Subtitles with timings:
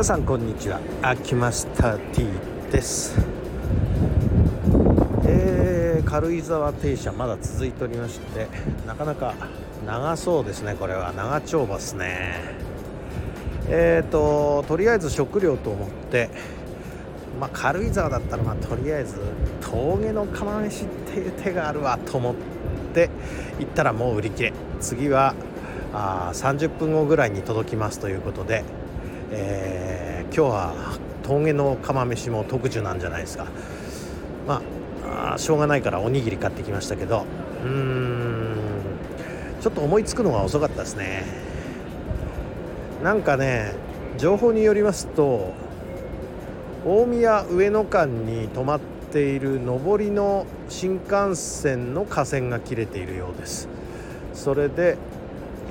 [0.00, 0.80] 皆さんこんにちは。
[1.02, 2.26] 秋マスター T
[2.72, 3.14] です。
[5.26, 8.48] えー、軽井沢停車まだ続いておりまして
[8.86, 9.34] なかなか
[9.86, 11.12] 長そうですねこれは。
[11.12, 12.32] 長丁場ですね。
[13.68, 16.30] えーととりあえず食料と思って
[17.38, 19.20] まあ、軽井沢だったらまあとりあえず
[19.60, 22.34] 峠の釜飯っていう手があるわと思っ
[22.94, 23.10] て
[23.58, 24.54] 行ったらもう売り切れ。
[24.80, 25.34] 次は
[25.92, 28.64] あ30分後ぐらいに届きますということで、
[29.32, 30.74] えー、今日は
[31.22, 33.46] 峠の釜飯も特需なんじゃないですか。
[34.46, 34.62] ま
[35.34, 37.24] あしょうがないからおにぎり買ってきましたけど。
[37.64, 38.56] うーん。
[39.60, 41.24] ちょっと思いつくのが遅かったですね。
[43.02, 43.74] なんかね
[44.18, 45.52] 情報によりますと
[46.84, 48.80] 大宮上野間に止まっ
[49.12, 53.68] ている上りの新幹線の架線が切れているようです。
[54.32, 54.96] それで、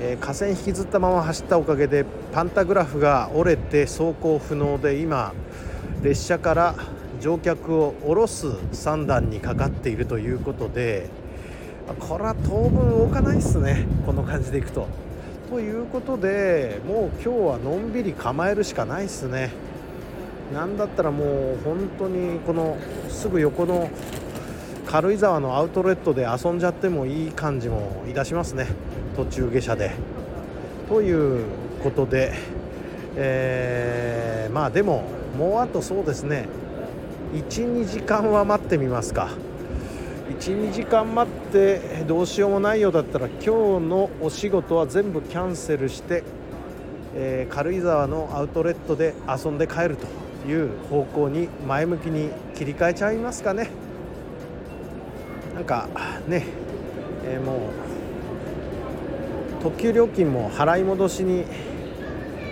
[0.02, 5.34] えー、架線引きずったまま走ったおかげでパンタグラフが折れて走行不能で今
[6.02, 6.74] 列車から
[7.20, 11.10] 乗客を降ろす算段にかかっているということで
[11.98, 14.88] これは当分動かないっすねこの感じでいくと。
[15.50, 19.50] ということでもう今日はのんびり構えるしかないっすね。
[20.54, 23.90] なんだったらもう本当にこのすぐ横の
[24.90, 28.66] 軽井沢のアウトレットで遊んじゃってもいい感じもいたしますね。
[29.14, 29.92] 途中下車で。
[30.88, 31.44] という
[31.80, 32.32] ことで、
[33.14, 35.04] えー、まあでも
[35.38, 36.48] もうあとそうですね。
[37.32, 39.28] 12時間は待ってみますか。
[40.40, 46.24] 12時間待ってどうしようもないようだったら今日のお仕事は全部キャンセルして、
[47.14, 53.70] えー、軽井沢のアウトレットで遊んで帰るという方向に前向きに切り替えちゃいますかね。
[55.60, 55.86] なんか
[56.26, 56.46] ね、
[57.22, 57.68] えー、も
[59.58, 61.44] う特急料金も払い戻しに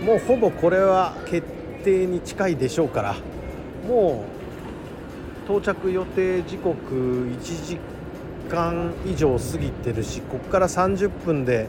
[0.05, 1.48] もうほぼこれは決
[1.84, 3.16] 定に近いでしょうから
[3.88, 4.25] も
[5.47, 7.78] う到着予定時刻1時
[8.50, 11.66] 間以上過ぎてるしここから30分で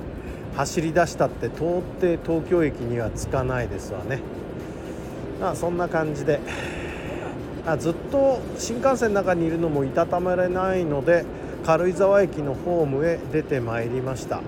[0.58, 4.20] 走り出したって到底東京駅には着かないですわね。
[5.40, 6.42] まあそんな感じで。
[7.78, 11.26] ずっと新幹線の中にいるのもいたたまれないので
[11.66, 14.42] 軽井沢駅のホームへ出てまいりました。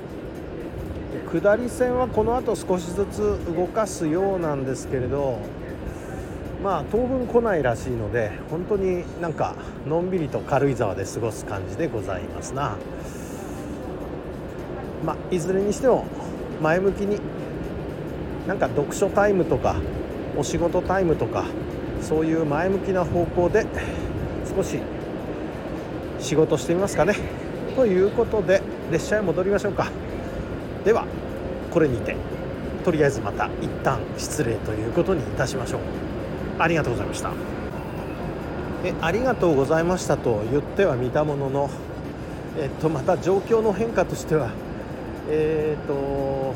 [1.32, 5.40] 下り線はこの後少しずつ動かすようなんですけれど
[6.62, 9.56] まあ当分来ないらしいので本当になんか
[9.88, 12.76] のんびりと軽井沢で過ごす感じでございますな。
[15.06, 16.06] まあいずれにしても
[16.62, 17.20] 前向きに
[18.48, 19.76] なんか読書タイムとか
[20.38, 21.46] お仕事タイムとか
[22.02, 23.66] そういう前向きな方向で
[24.56, 24.80] 少し
[26.20, 27.16] 仕事してみますかね。
[27.76, 29.90] ということで列車へ戻りましょうか。
[30.84, 31.06] では
[31.72, 32.16] これにて
[32.84, 35.82] とりあえずまた一旦失礼ということにいたしましょう。
[36.60, 37.32] ありがとうございました。
[38.84, 41.70] えありがとうございましたと言ってはみたものの
[42.60, 44.50] えっとまた状況の変化としては
[45.30, 46.56] え、っと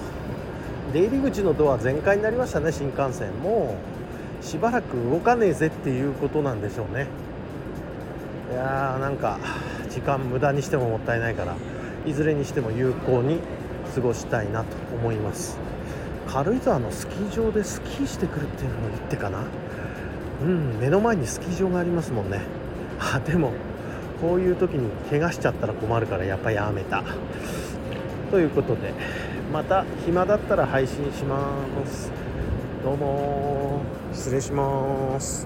[0.91, 3.31] 出入り口のドア全開になりましたね新幹線。
[3.41, 3.77] も
[4.41, 7.07] しばらく動かねえぜっていうことなんでしょうね。
[8.51, 9.39] いやーなんか
[9.89, 11.55] 時間無駄にしてももったいないから
[12.05, 13.39] いずれにしても有効に
[13.93, 15.57] 過ごしたいなと思います。
[16.27, 19.39] 軽井沢のスキー場でスキーしてくるっていうのもいってかな。
[20.41, 22.41] うん目の前にスキー場がありますもんね。
[22.99, 23.51] あでも
[24.21, 27.03] こういう時に怪我しちゃったら困るからやっぱやめた。
[28.31, 28.93] ということで
[29.53, 31.49] また暇だったら配信しま
[31.85, 32.11] す。
[32.83, 33.81] どうも
[34.15, 35.45] 失礼します。